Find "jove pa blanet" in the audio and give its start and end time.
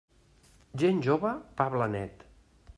1.09-2.29